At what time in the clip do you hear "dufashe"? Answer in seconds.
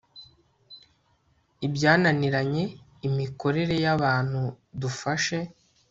4.81-5.37